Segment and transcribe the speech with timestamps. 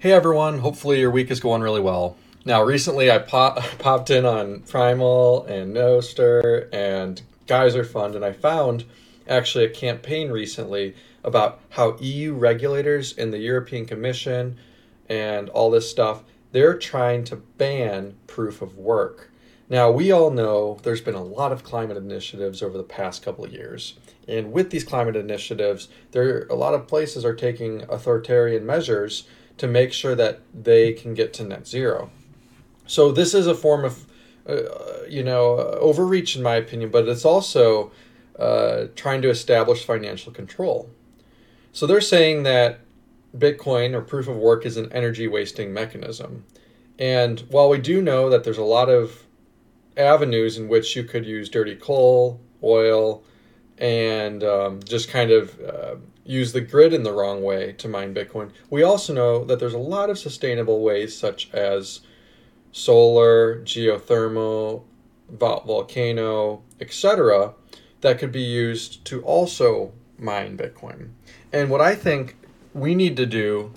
[0.00, 2.16] Hey everyone, hopefully your week is going really well.
[2.46, 8.32] Now, recently I pop, popped in on Primal and Nostr and Geyser Fund, and I
[8.32, 8.86] found
[9.28, 14.56] actually a campaign recently about how EU regulators and the European Commission
[15.10, 16.22] and all this stuff,
[16.52, 19.30] they're trying to ban proof of work.
[19.68, 23.44] Now, we all know there's been a lot of climate initiatives over the past couple
[23.44, 23.98] of years.
[24.26, 29.24] And with these climate initiatives, there a lot of places are taking authoritarian measures
[29.60, 32.10] to make sure that they can get to net zero.
[32.86, 34.06] So this is a form of,
[34.48, 37.92] uh, you know, overreach in my opinion, but it's also
[38.38, 40.88] uh, trying to establish financial control.
[41.72, 42.80] So they're saying that
[43.36, 46.46] Bitcoin or proof of work is an energy wasting mechanism.
[46.98, 49.26] And while we do know that there's a lot of
[49.98, 53.22] avenues in which you could use dirty coal, oil,
[53.76, 55.96] and um, just kind of uh,
[56.30, 58.52] use the grid in the wrong way to mine Bitcoin.
[58.70, 62.00] We also know that there's a lot of sustainable ways, such as
[62.70, 64.84] solar, geothermal,
[65.28, 67.54] volcano, etc.,
[68.00, 71.10] that could be used to also mine Bitcoin.
[71.52, 72.36] And what I think
[72.72, 73.72] we need to do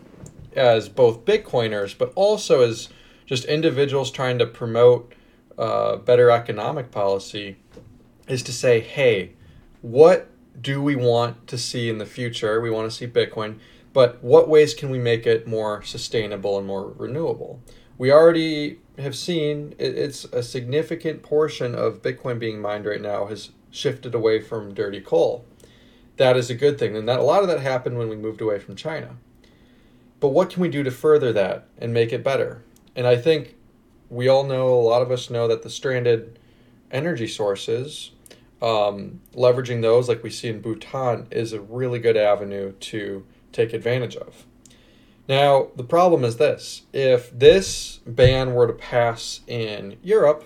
[0.56, 2.90] as both Bitcoiners, but also as
[3.26, 5.14] just individuals trying to promote
[5.58, 7.58] uh, better economic policy,
[8.28, 9.34] is to say, hey,
[9.82, 12.62] what do we want to see in the future?
[12.62, 13.60] We want to see Bitcoin,
[13.92, 17.62] but what ways can we make it more sustainable and more renewable?
[17.98, 23.52] We already have seen it's a significant portion of Bitcoin being mined right now has
[23.72, 25.46] shifted away from dirty coal.
[26.18, 28.42] That is a good thing, and that a lot of that happened when we moved
[28.42, 29.16] away from China.
[30.20, 32.64] But what can we do to further that and make it better?
[32.96, 33.56] And I think
[34.10, 36.40] we all know, a lot of us know that the stranded
[36.92, 38.12] energy sources
[38.64, 43.74] um, leveraging those, like we see in Bhutan, is a really good avenue to take
[43.74, 44.46] advantage of.
[45.28, 50.46] Now, the problem is this if this ban were to pass in Europe,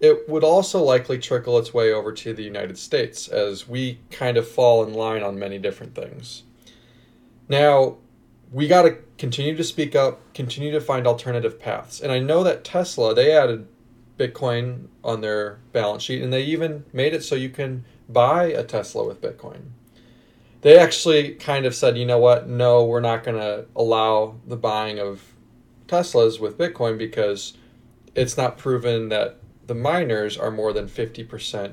[0.00, 4.38] it would also likely trickle its way over to the United States as we kind
[4.38, 6.42] of fall in line on many different things.
[7.48, 7.98] Now,
[8.50, 12.00] we got to continue to speak up, continue to find alternative paths.
[12.00, 13.68] And I know that Tesla, they added
[14.18, 18.64] Bitcoin on their balance sheet, and they even made it so you can buy a
[18.64, 19.70] Tesla with Bitcoin.
[20.62, 24.56] They actually kind of said, you know what, no, we're not going to allow the
[24.56, 25.22] buying of
[25.86, 27.54] Teslas with Bitcoin because
[28.14, 31.72] it's not proven that the miners are more than 50%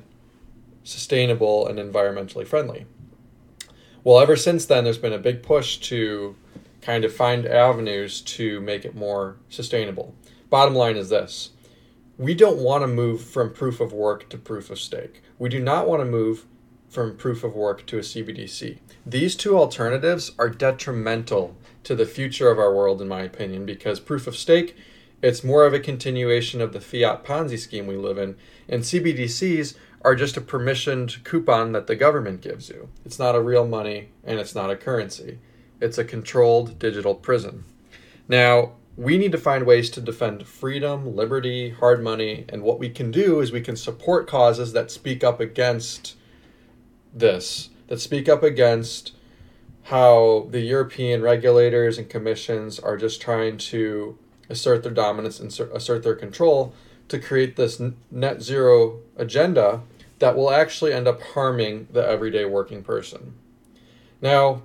[0.84, 2.86] sustainable and environmentally friendly.
[4.03, 6.36] Well, ever since then, there's been a big push to
[6.82, 10.14] kind of find avenues to make it more sustainable.
[10.50, 11.52] Bottom line is this
[12.18, 15.24] we don't want to move from proof of work to proof of stake.
[15.40, 16.46] We do not want to move
[16.88, 18.78] from proof of work to a CBDC.
[19.06, 24.00] These two alternatives are detrimental to the future of our world, in my opinion, because
[24.00, 24.75] proof of stake,
[25.23, 28.35] it's more of a continuation of the fiat Ponzi scheme we live in,
[28.69, 32.90] and CBDCs are just a permissioned coupon that the government gives you.
[33.06, 35.40] It's not a real money and it's not a currency.
[35.79, 37.63] It's a controlled digital prison.
[38.28, 42.90] Now, we need to find ways to defend freedom, liberty, hard money, and what we
[42.90, 46.16] can do is we can support causes that speak up against
[47.14, 49.14] this, that speak up against
[49.84, 54.18] how the European regulators and commissions are just trying to
[54.50, 56.74] assert their dominance and assert their control
[57.08, 59.82] to create this net zero agenda
[60.20, 63.34] that will actually end up harming the everyday working person.
[64.22, 64.62] Now,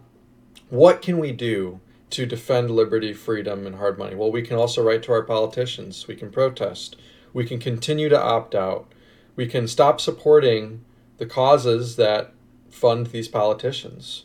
[0.69, 4.15] what can we do to defend liberty, freedom, and hard money?
[4.15, 6.07] Well, we can also write to our politicians.
[6.07, 6.97] We can protest.
[7.33, 8.93] We can continue to opt out.
[9.37, 10.85] We can stop supporting
[11.19, 12.33] the causes that
[12.71, 14.25] fund these politicians.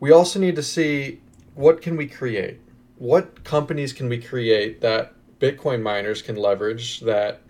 [0.00, 1.20] We also need to see
[1.54, 2.60] what can we create?
[2.96, 7.40] What companies can we create that Bitcoin miners can leverage that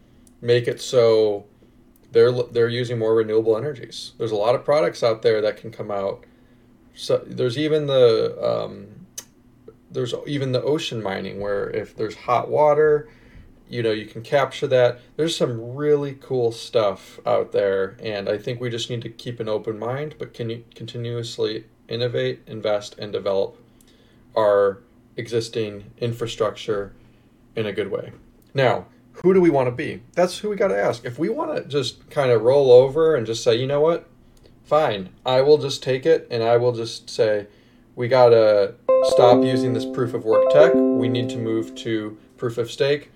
[0.40, 1.46] make it so
[2.12, 4.12] they're they're using more renewable energies.
[4.18, 6.24] There's a lot of products out there that can come out.
[6.94, 8.97] So there's even the um,
[9.90, 13.08] there's even the ocean mining where if there's hot water
[13.68, 15.00] you know you can capture that.
[15.16, 19.40] There's some really cool stuff out there and i think we just need to keep
[19.40, 23.56] an open mind but can you continuously innovate invest and develop
[24.36, 24.78] our
[25.16, 26.92] existing infrastructure
[27.56, 28.12] in a good way.
[28.54, 30.02] Now who do we want to be?
[30.12, 31.04] That's who we got to ask.
[31.04, 34.08] If we want to just kind of roll over and just say you know what?
[34.64, 35.08] Fine.
[35.26, 37.46] I will just take it and i will just say
[37.96, 38.74] we got to
[39.04, 40.72] stop using this proof of work tech.
[40.74, 43.10] We need to move to proof of stake.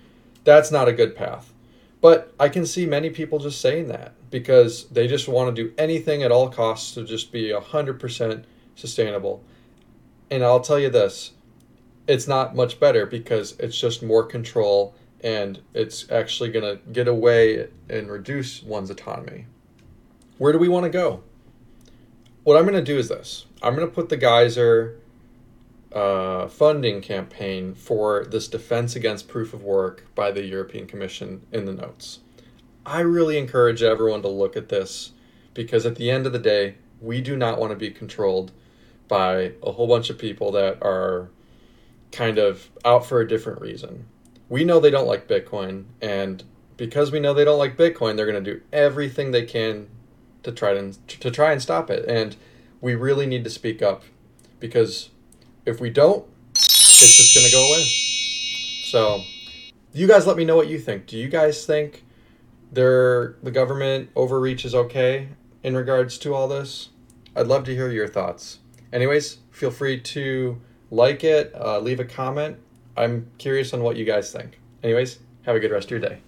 [0.45, 1.53] That's not a good path.
[2.01, 5.73] But I can see many people just saying that because they just want to do
[5.79, 8.45] anything at all costs to just be 100%
[8.75, 9.45] sustainable.
[10.31, 11.33] And I'll tell you this
[12.09, 17.07] it's not much better because it's just more control and it's actually going to get
[17.07, 19.47] away and reduce one's autonomy.
[20.39, 21.23] Where do we want to go?
[22.43, 24.99] What I'm going to do is this I'm going to put the Geyser
[25.95, 31.67] uh, funding campaign for this defense against proof of work by the European Commission in
[31.67, 32.21] the notes.
[32.85, 35.13] I really encourage everyone to look at this
[35.55, 38.53] because at the end of the day, we do not want to be controlled
[39.09, 41.29] by a whole bunch of people that are
[42.11, 44.07] kind of out for a different reason.
[44.49, 46.43] We know they don't like Bitcoin, and
[46.77, 49.89] because we know they don't like Bitcoin, they're going to do everything they can
[50.43, 52.05] to try to, to try and stop it.
[52.09, 52.37] And
[52.81, 54.03] we really need to speak up
[54.61, 55.11] because
[55.65, 57.85] if we don't, it's just going to go away.
[58.85, 59.23] So,
[59.93, 61.07] you guys let me know what you think.
[61.07, 62.05] Do you guys think
[62.71, 65.29] there the government overreach is okay
[65.63, 66.91] in regards to all this?
[67.35, 68.59] I'd love to hear your thoughts.
[68.93, 70.61] Anyways, feel free to
[70.91, 72.59] like it, uh, leave a comment.
[72.97, 74.59] I'm curious on what you guys think.
[74.83, 76.21] Anyways, have a good rest of your day.